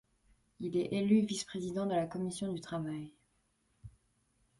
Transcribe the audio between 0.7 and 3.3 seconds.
est élu vice-président de la commission du travail.